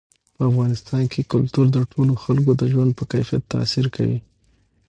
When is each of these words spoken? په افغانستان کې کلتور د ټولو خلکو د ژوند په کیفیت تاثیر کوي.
په 0.35 0.41
افغانستان 0.49 1.03
کې 1.11 1.29
کلتور 1.33 1.65
د 1.71 1.77
ټولو 1.91 2.13
خلکو 2.23 2.51
د 2.57 2.63
ژوند 2.71 2.91
په 2.97 3.03
کیفیت 3.11 3.43
تاثیر 3.53 3.85
کوي. 3.95 4.19